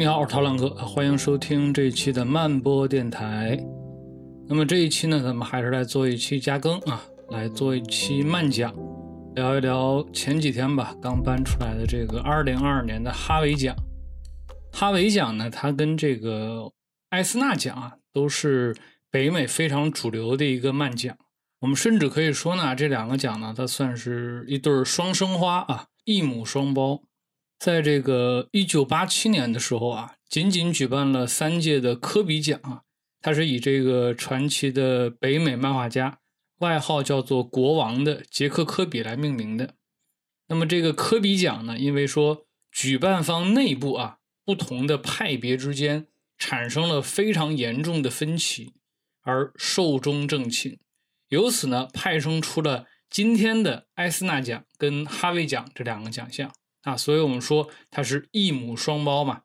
[0.00, 3.62] 你好，我是陶朗哥，欢迎收听这一期的慢播电台。
[4.48, 8.74] 那么这一期呢，咱们还是来做一期加更啊，来做一期慢讲，
[9.34, 13.76] 聊一聊前几天吧刚颁出来的这个二零二二年的哈维奖。
[14.72, 16.72] 哈维奖呢，它跟这个
[17.10, 18.74] 艾斯纳奖啊，都是
[19.10, 21.14] 北美非常主流的一个慢奖。
[21.60, 27.02] 我们甚至可以说呢，这两个奖呢，它算是一对双生花啊，一母双胞。
[27.60, 32.84] 在这个一九八七年的时候啊，仅仅举办了三届的科比奖啊，
[33.20, 36.20] 它是以这个传奇的北美漫画家，
[36.60, 39.74] 外号叫做“国王”的杰克·科比来命名的。
[40.48, 46.06] 那么这个科比奖呢，因为说举办方内部啊，不同的派别之间
[46.38, 48.72] 产生了非常严重的分歧，
[49.20, 50.78] 而寿终正寝。
[51.28, 56.50] 由此呢，派生出了今天的艾斯纳奖跟哈维奖这两个奖项
[56.82, 59.42] 啊，所以我们说它是一母双胞嘛。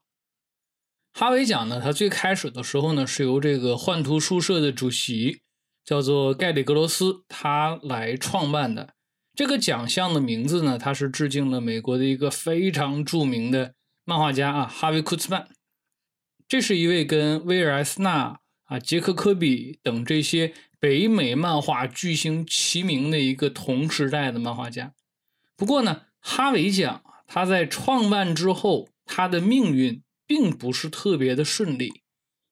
[1.14, 5.42] 哈维奖呢，它最开始的时候呢，是由这个幻图书社的主席
[5.84, 8.94] 叫做盖里格罗斯他来创办的。
[9.34, 15.48] 这个奖项的名字呢，它是致敬了美国的一个非常著名的漫画家啊，哈维库兹曼。
[16.48, 20.54] 这是一位跟威尔·艾斯纳啊、杰克·科比等这些。
[20.78, 24.94] 北美漫画巨星齐名的一个同时代的漫画家。
[25.56, 32.02] 不过呢，哈维奖他在创办之后，他的命运并不是特别的顺利。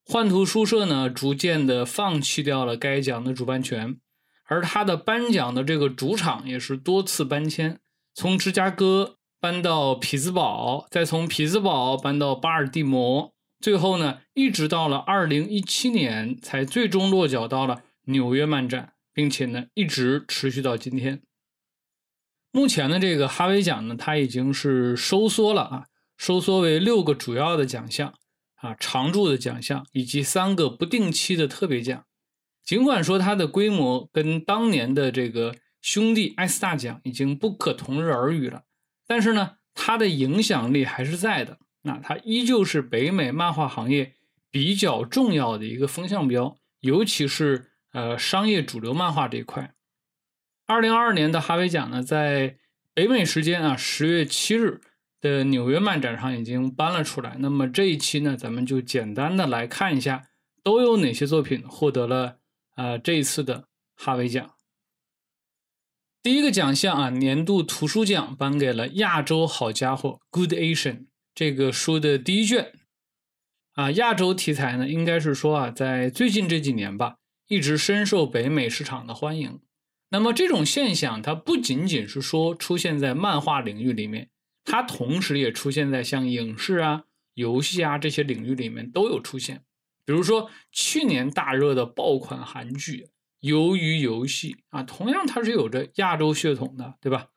[0.06, 3.98] 幻图书社呢，逐渐的放弃掉了该奖的主办权，
[4.46, 7.80] 而他的颁奖的这个主场也是多次搬迁，
[8.14, 17.84] 从芝加哥搬到匹兹堡，再从匹兹堡搬到巴尔的摩，最后呢，一直到了二零一七年，才最终落脚到了。
[18.06, 21.22] 纽约漫展，并且呢一直持续到今天。
[22.54, 28.14] 目前的这个哈维奖呢，它已经是收缩了啊，收缩为六个主要的奖项
[28.58, 32.06] 啊，常驻的奖项以及三个不定期的特别奖。
[32.64, 38.62] 尽管说它的规模跟当年的这个兄弟艾斯大奖已经不可同日而语了，
[39.08, 41.58] 但是呢，它的影响力还是在的。
[41.82, 44.14] 那它依旧是北美漫画行业
[44.50, 47.72] 比较重要的一个风向标，尤其是。
[47.94, 49.72] 呃，商业主流漫画这一块，
[50.66, 52.58] 二零二二年的哈维奖呢，在
[52.94, 54.82] 北美时间啊十月七日
[55.20, 57.36] 的纽约漫展上已经颁了出来。
[57.40, 60.30] 那么这一期呢，咱们就简单的来看一下，
[60.64, 62.38] 都有哪些作品获得了
[62.76, 64.54] 啊这一次的哈维奖。
[66.22, 72.72] 第一个奖项啊，年度图书奖颁给了《亚洲好家伙》Good Asian 这个书的第一卷。
[73.74, 77.18] 啊，亚洲题材呢，应该是说啊，在最近这几年吧。
[77.48, 79.60] 一直深受北美市场的欢迎。
[80.14, 84.30] 那么这种现象，它不仅仅是说出现在漫画领域里面，
[84.64, 89.64] 它同时也出现在像影视啊、游戏啊这些领域里面都有出现。
[90.06, 93.08] 比如说去年大热的爆款韩剧
[93.50, 97.30] 《鱿鱼游戏》啊，同样它是有着亚洲血统的，对吧？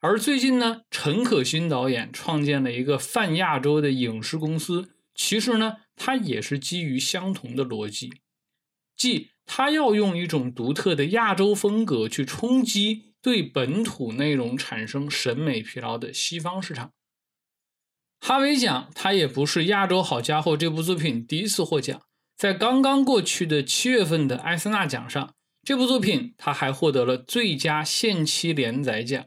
[0.00, 8.12] 而最近呢，陈可辛导演创建了一个泛亚洲的影视公司，其实呢，它也是基于相同的逻辑，
[8.94, 9.30] 即。
[9.50, 16.92] 他要用一种独特的亚洲风格去冲击对本土内容产生审美疲劳的西方市场。
[18.20, 22.02] 哈维奖，他也不是《亚洲好家伙》这部作品第一次获奖，
[22.36, 29.24] 在刚刚过去的七月份的艾森纳奖上，这部作品他还获得了最佳限期连载奖。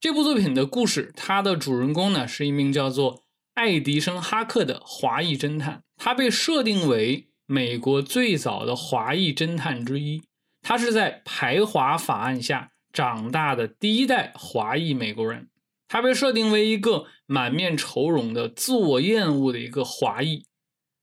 [0.00, 7.28] 这部作品的故事，它的主人公呢是一名叫做爱迪生·哈克的华裔侦探，他被设定为。
[7.46, 10.22] 美国最早的华裔侦探之一，
[10.60, 15.48] 他是在排华法案下长大的第一代华裔美国人。
[15.88, 20.44] 他被设定为一个满面愁容的、自我厌恶的一个华裔。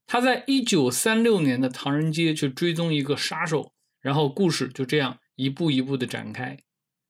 [0.05, 3.71] 他在一九三六年的唐人街去追踪一个杀手，
[4.01, 6.57] 然后故事就这样一步一步的展开。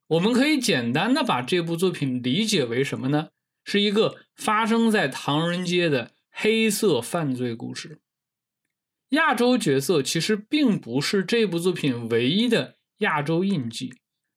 [0.09, 3.29] 我们可以简单的把这部作品理解为什么呢？
[3.65, 8.02] 是一个发生在唐人街的黑色犯罪故事。
[9.13, 13.93] 亚洲角色其实并不是这部作品唯一的亚洲印记，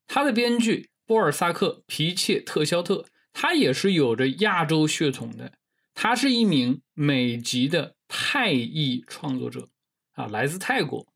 [0.06, 5.52] 他的编剧波尔萨克·皮切特肖特，他也是有着亚洲血统的，
[5.94, 9.70] 他是一名美籍的泰裔创作者，
[10.12, 11.06] 啊，来自泰国。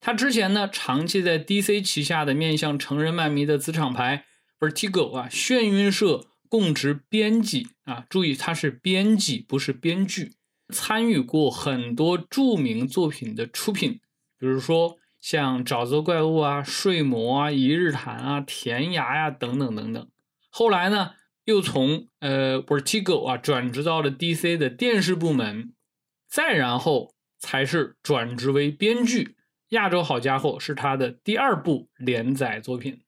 [0.00, 4.24] 他之前呢，长期在 DC 旗下的面向成人漫迷的子厂牌
[4.58, 10.32] Vertigo 啊，眩晕社供职编辑啊，注意他是编辑，不是编剧。
[10.70, 14.00] 参与过很多著名作品的出品，
[14.38, 20.08] 比如说像《沼泽怪物》啊、《睡魔》啊、《一日谈》啊、《甜芽》呀等等等等。
[20.48, 21.10] 后来呢，
[21.44, 25.74] 又从呃 Vertigo 啊转职到了 DC 的电视部门，
[26.26, 29.24] 再然后才是转职为编剧。
[29.68, 33.02] 《亚洲好家伙》是他的第二部连载作品。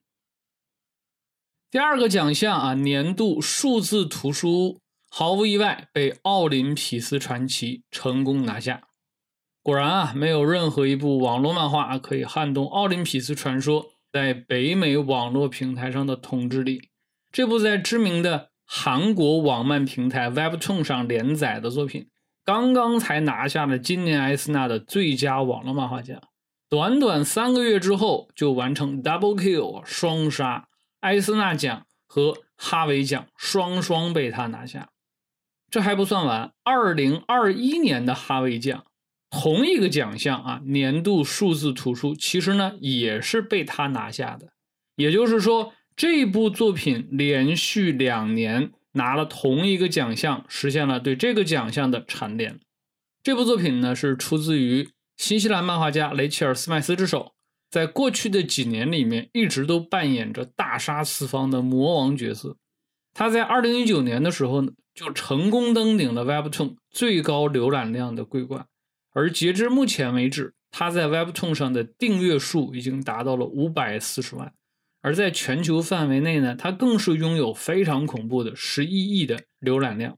[1.70, 4.81] 第二个奖项啊，年度数字图书，
[5.14, 8.84] 毫无意外被《奥林匹斯传奇》成功拿下。
[9.62, 16.88] 果然啊，没有任何一部网络漫画可以撼动《奥林匹斯传说》在北美网络平台上的统治力。
[17.30, 22.08] 这部在知名的韩国网漫平台 Webtoon 上连载的作品，
[22.42, 26.18] 刚刚才拿下了今年艾斯纳的最佳网络漫画奖，
[26.70, 30.68] 短短三个月之后就完成 Double Kill 双杀，
[31.00, 34.88] 艾斯纳奖和哈维奖双双被他拿下。
[35.72, 38.84] 这还不算完，二零二一年的哈维奖
[39.28, 44.52] 同一个奖项啊，年度数字图书，其实呢也是被他拿下的，
[44.94, 45.72] 也就是说。
[45.94, 52.58] 这部作品连续两年拿了同一个奖项，实现了对这个奖项的蝉联。
[53.22, 54.88] 这部作品呢是出自于
[55.18, 57.34] 新西兰漫画家雷切尔·斯麦斯之手，
[57.70, 62.56] 在过去的几年里面一直都扮演着大杀四方的魔王角色。
[63.12, 68.66] 他在二零一九年的时候呢，就成功登顶了 Webtoon 最高浏览量的桂冠，
[69.12, 74.52] 而截至目前为止，他在 Webtoon 上的订阅数已经达到了五百四十万。
[75.04, 80.16] 而在全球范围内呢，它更是拥有非常恐怖的十一亿的浏览量，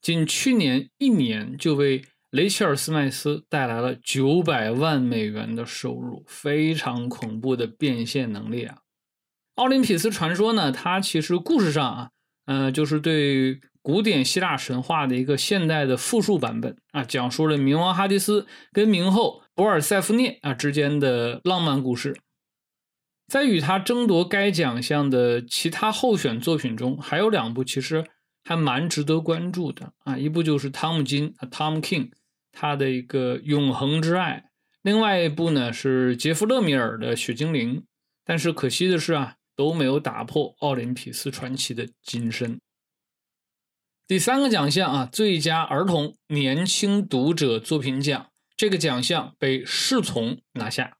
[0.00, 8.78] 仅去年一年就为雷切尔·斯麦斯带来了九百万美元的收入，非常恐怖的变现能力啊！
[9.56, 12.10] 奥林匹斯传说呢，它其实故事上啊，
[12.46, 22.16] 呃，就是对古典希腊神话的一个现代的复述版本啊，讲述了冥王哈迪斯跟冥后博尔塞夫涅啊之间的浪漫故事。
[23.26, 28.04] 在与他争夺该奖项的其他候选作品中，还有两部其实
[28.44, 32.10] 还蛮值得关注的啊，一部就是汤姆金啊，Tom King
[32.52, 34.44] 他的一个《永恒之爱》，
[34.82, 37.76] 另外一部呢是杰夫勒米尔的《雪精灵》。
[38.24, 42.60] 但是可惜的是啊，都没有打破奥林匹斯传奇的金身。
[44.12, 50.98] 第三个奖项啊，最佳儿童年轻读者作品奖，这个奖项被侍从拿下。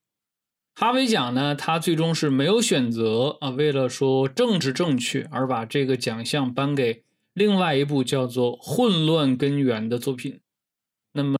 [0.74, 7.04] 哈维奖呢，他最终是没有选择啊，为了说政治正确而把这个奖项颁给
[7.34, 10.40] 另外一部叫做《混乱根源》的作品。
[11.12, 11.36] 那么，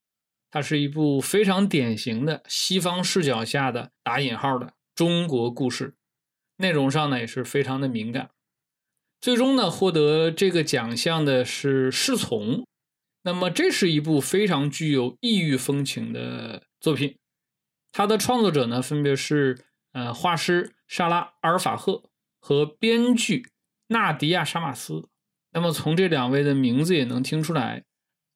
[0.50, 5.94] 它是一部非常典型的西方视角下的打引号的中国故事，
[6.58, 8.28] 内容上呢也是非常的敏感。
[9.22, 12.56] 最终呢，获得这个奖项的是《侍从》。
[13.22, 17.16] 那么，这是一部非常具有异域风情的作品。
[17.92, 22.02] 它的创作者呢，分别是呃画师莎拉·阿尔法赫
[22.40, 23.46] 和编剧
[23.86, 25.06] 纳迪亚·沙马斯。
[25.52, 27.84] 那么从这两位的名字也能听出来，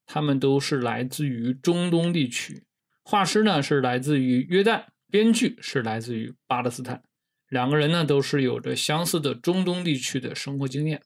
[0.06, 2.62] 他们都是来自于中东地区。
[3.02, 7.02] 画师呢是来自于约旦，编剧是来自于巴勒斯坦。
[7.48, 10.98] 两个人呢都是有着相似的中东地区的生活经验。《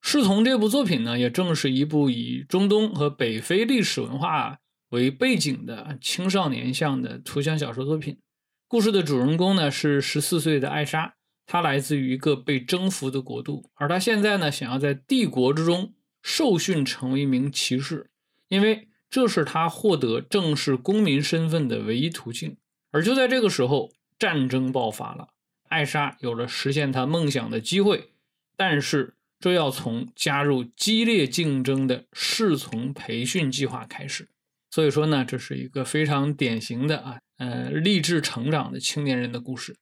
[0.00, 4.58] 侍从》这部作品呢，也正是一部以中东和北非历史文化。
[4.90, 8.18] 为背景的青少年向的图像小说作品，
[8.66, 11.14] 故事的主人公呢是十四岁的艾莎，
[11.46, 15.94] 她来自于一个被征服的国度，而她现在呢想要在帝国之中
[16.24, 18.10] 受训成为一名骑士，
[18.48, 22.56] 因为这是她获得正式公民身份的唯一途径。
[22.90, 25.30] 而就在这个时候，战争爆发了，
[25.70, 28.12] 艾莎有了实现她梦想的机会，
[28.54, 34.28] 但是这要从加入激烈竞争的侍从培训计划开始。
[34.70, 39.74] 所以说呢，这是一个非常典型的啊，呃，励志成长的青年人的故事。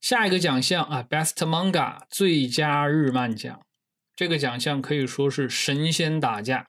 [0.00, 3.60] 下一个奖项啊，Best Manga 最佳日漫奖，
[4.14, 6.68] 这个奖项可以说是神仙打架。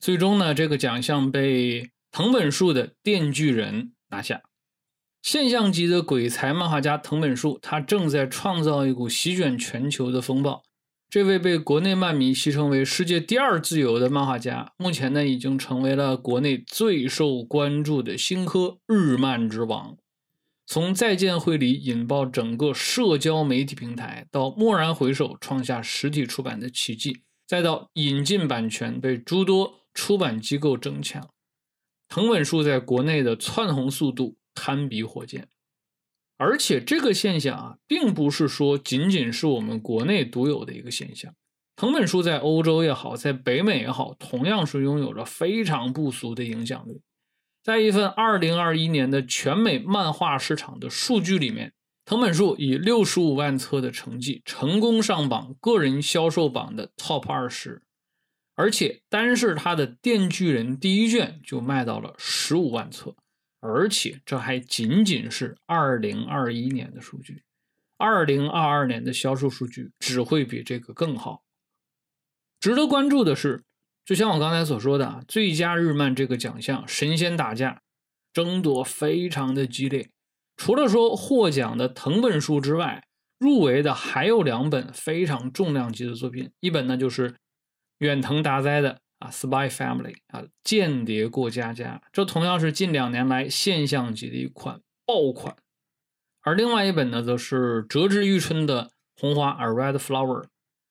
[0.00, 4.42] 最终呢，这个奖项被藤本树的《电锯人》拿下。
[5.30, 10.62] 现象级的鬼才漫画家藤本树，他正在创造一股席卷全球的风暴。
[11.10, 19.98] 这位被国内漫迷戏称为“世界第二自由”的漫画家，目前呢已经成为了国内最受关注的新科日漫之王。
[20.66, 31.28] 从再见会里引爆整个社交媒体平台，到蓦然回首创下实体出版的奇迹，再到引进版权被诸多出版机构争抢，
[32.08, 35.46] 藤本树在国内的窜红速度堪比火箭。
[36.36, 41.32] 而且这个现象啊，并不是说仅仅是我们国内独有的一个现象。
[41.76, 47.02] 藤本树在欧洲也好，在北美也好，同样是拥有着非常不俗的影响力。
[47.62, 51.72] 在一份2021年的全美漫画市场的数据里面，
[52.04, 57.82] 藤本树以六十五万册的成绩成功上榜个人销售榜的 Top 二十，
[58.54, 63.14] 而且单是他的《电锯人》第一卷就卖到了十五万册，
[63.60, 67.42] 而且这还仅仅是二零二一年的数据，
[67.96, 71.42] 二零二二年的销售数据只会比这个更好。
[72.60, 73.64] 值得关注的是，
[74.04, 77.82] 就像我刚才所说的啊，最佳日漫这个奖项神仙打架，
[78.32, 80.10] 争夺非常的激烈。
[80.56, 83.06] 除了说获奖的藤本树之外，
[83.38, 87.36] 入围的还有两本非常重量级的作品，一本呢就是
[87.98, 95.54] 远藤达哉的啊《Spy Family》啊《间谍过家家》，这同样是近两年来现象级的一款爆款；
[96.42, 98.84] 而另外一本呢，则是折枝玉春的
[99.16, 100.42] 《红花》《A Red Flower》，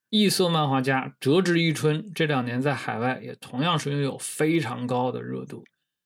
[0.09, 5.63] 异色漫画家折枝玉春这两年在海外也同样是拥有非常高的热度。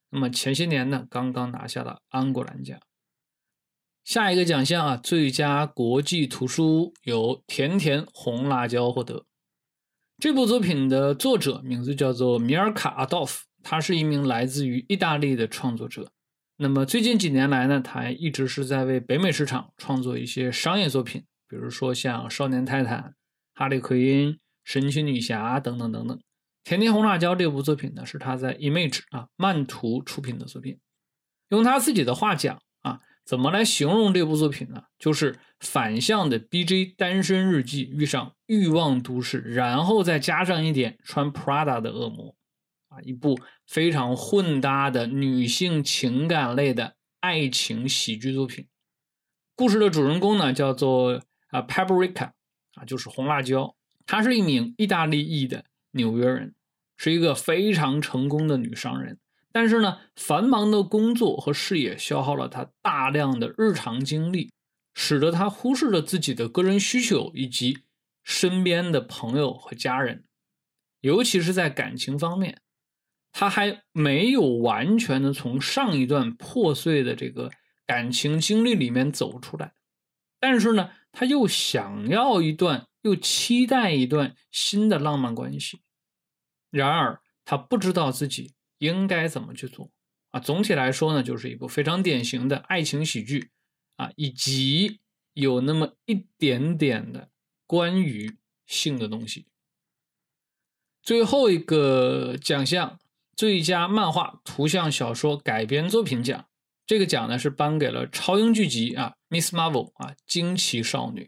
[0.09, 2.79] 那么前些年呢，刚刚拿下了安果兰奖。
[4.03, 9.25] 下一个奖项啊，最佳国际图书由甜甜红辣椒获得。
[10.21, 16.11] 这部作品的作者名字叫做米尔卡阿道夫，他是一名来自于意大利的创作者。
[16.57, 22.99] 那么最近几年来呢，他一直是在为北美市场创作一些商业作品，比如说像《少年泰坦》
[23.55, 26.21] 《哈利奎因》《神奇女侠》等等等等。
[26.63, 30.77] 甜甜红辣椒这部作品呢，是他在 Image 啊漫图出品的作品。
[31.49, 32.61] 用他自己的话讲。
[33.23, 34.83] 怎么来形容这部作品呢？
[34.99, 36.95] 就是反向的 B.J.
[36.97, 42.35] 单身日记遇上欲望都市，然后再加上一点穿 Prada 的恶魔，
[42.89, 48.67] 啊，一部非常混搭的女性情感类的爱情喜剧作品。
[49.55, 52.31] 故事的主人公呢，叫做啊 Paprika，
[52.73, 53.75] 啊，就是红辣椒。
[54.05, 56.55] 她是一名意大利裔的纽约人，
[56.97, 59.19] 是一个非常成功的女商人。
[59.53, 64.51] 但是呢，繁忙的工作和事业消耗了他大量的日常精力，
[64.93, 67.79] 使得他忽视了自己的个人需求以及
[68.23, 70.23] 身边的朋友和家人，
[71.01, 72.61] 尤其是在感情方面，
[73.31, 77.51] 他还没有完全的从上一段破碎的这个
[77.85, 79.73] 感情经历里面走出来。
[80.39, 85.81] 但是呢，他又想要一段，又期待一段新的浪漫关系。
[86.69, 88.53] 然而，他不知道自己。
[88.81, 89.91] 应该怎么去做
[90.31, 90.39] 啊？
[90.39, 93.51] 总体来说呢，就是一部非常典型的爱情喜剧
[93.95, 94.99] 啊，以及
[95.33, 97.29] 有那么一点点的
[97.67, 99.45] 关于性的东西。
[101.03, 102.99] 最后一个奖项，
[103.35, 106.47] 最佳漫画图像小说改编作品奖，
[106.87, 111.25] 这个奖呢是颁给了超英剧集啊，《Miss Marvel》啊，《惊奇少女》。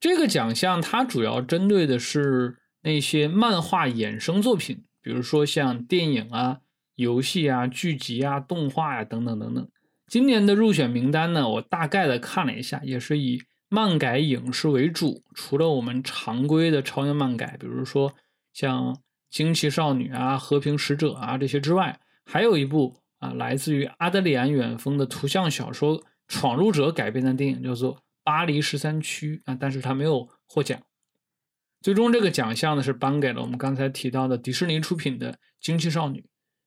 [0.00, 4.84] 这个奖项它主要针对的是那些漫画衍生作品。
[5.08, 6.58] 比如说像电影啊、
[6.96, 9.66] 游戏啊、剧集啊、动画呀等等等等。
[10.06, 15.24] 今年的入选名单呢，我大概的看了一下，也是以漫改影视为主。
[15.34, 18.12] 除了我们常规的超英漫改，比如说
[18.52, 18.94] 像
[19.30, 30.78] 《惊奇少女》啊、《和平使者》啊这些之外，还有一部啊来自于阿德里安远峰的图像小说《闯入者》改编的电影，叫做《巴黎十三区》啊，但是它没有获奖。
[31.80, 36.20] 最终，这个奖项呢是颁给了我们刚才提到的迪士尼出品的《惊奇少女》。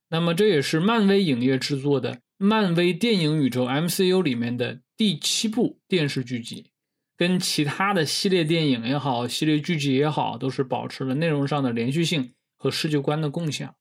[0.09, 6.71] 那么，这也是漫威影业制作的漫威电影宇宙 MCU 里面的第七部电视剧集，
[7.17, 13.75] 跟其他的系列电影也好、系列剧集也好，都是保持了内容上的连续性和世界观的共享。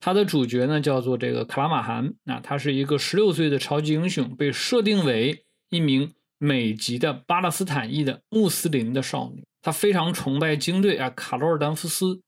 [0.00, 9.44] 它的主角呢叫做这个卡拉马罕，那他是一个十六岁的超级英雄，被设定为一名美籍的巴勒斯坦裔的穆斯林的少女。
[9.62, 12.20] 她非常崇拜精队啊，卡罗尔丹夫斯，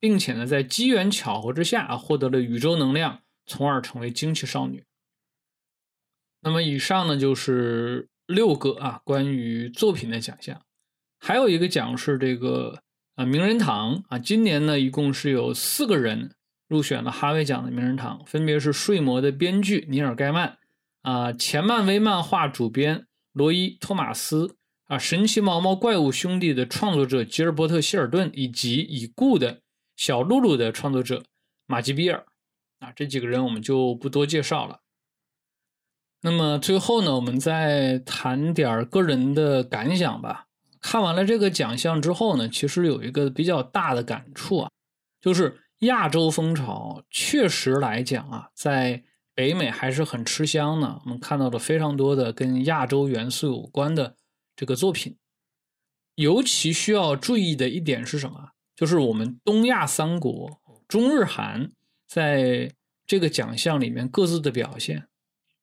[0.00, 4.84] 并且呢，在机缘巧合之下啊，获得了宇宙能量，从而成为惊奇少女。
[6.40, 10.62] 那么以上呢，就是六个啊关于作品的奖项，
[11.20, 12.82] 还有一个奖是这个
[13.16, 16.34] 啊名人堂啊，今年呢一共是有四个人
[16.68, 20.58] 入选了哈维奖的名人堂，分别是《睡魔》的编剧尼尔盖曼
[21.02, 24.56] 啊，前漫威漫画主编罗伊托马斯。
[24.86, 24.98] 啊！
[24.98, 29.62] 神奇毛毛怪物兄弟的创作者吉尔伯特希尔顿，以及已故的
[29.96, 31.24] 小露露的创作者
[31.66, 32.26] 马吉比尔，
[32.80, 34.80] 啊，这几个人我们就不多介绍了。
[36.20, 40.48] 那么最后呢，我们再谈点个人的感想吧。
[40.82, 44.70] 看完了这个奖项之后呢，其实有一个比较大的感触啊，
[45.22, 49.02] 就是亚洲风潮确实来讲啊，在
[49.34, 51.00] 北美还是很吃香的。
[51.04, 54.16] 我们看到了非常多的跟亚洲元素有关的。
[54.54, 55.16] 这个作品
[56.14, 58.50] 尤其需要注意的一点是什么？
[58.76, 61.72] 就是我们东亚三国中日韩
[62.06, 62.70] 在
[63.06, 65.08] 这个奖项里面各自的表现。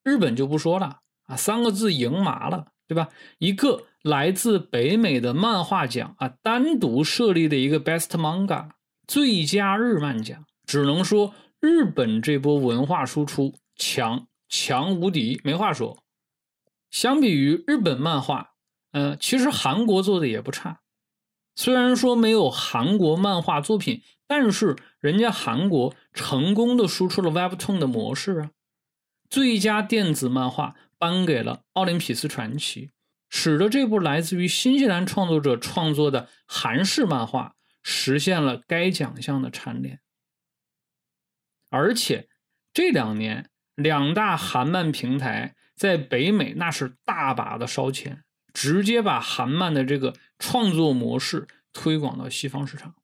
[0.04, 3.10] 日本就不说了啊，三个字赢麻了，对吧？
[3.38, 8.70] 一个来自北美的漫画奖啊，单独设立的一个 Best Manga
[9.06, 16.03] 最佳日漫奖，只能说日本这波文化输出强强无敌，没话说。
[16.91, 18.53] 相比于日本漫画，
[18.91, 20.81] 嗯，其实韩国做的也不差。
[21.55, 28.51] 虽然说没有韩国漫画作品，但是人家韩国成功的输出了 Webtoon 的模式啊。
[29.29, 32.88] 最佳电子漫画颁给了《奥林匹斯传奇》，
[33.29, 40.00] 使得这部来自于新西兰创作者创作的韩式漫画实现了该奖项的蝉联。
[41.69, 42.27] 而且
[42.74, 45.55] 这两年，两大韩漫平台。
[45.75, 52.95] 在北美那是大把的烧钱，直接把韩漫的这个创作模式推广到西方市场。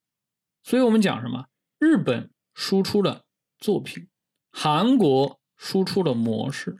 [0.62, 1.46] 所以我们讲什么？
[1.79, 3.24] 日本输出了
[3.58, 4.10] 作品，
[4.51, 6.79] 韩国输出了模式，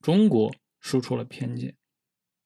[0.00, 0.50] 中国
[0.80, 1.74] 输出了偏见。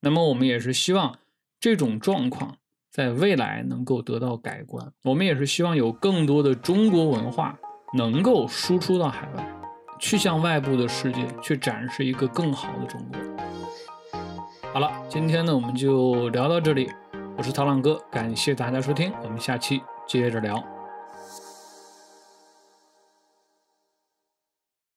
[0.01, 1.21] 那么我们也是希望
[1.61, 2.59] 这种状况
[2.91, 4.93] 在未来能够得到改观。
[5.05, 7.57] 我们也是希望有更多的中国文化
[7.97, 9.53] 能够输出到海外。
[9.99, 13.19] 去向外部的世界，去展示一个更好的中国。
[14.73, 16.91] 好了，今天呢，我们就聊到这里。
[17.37, 20.63] 我是涛浪哥，感谢大家收听，我们下期接着聊。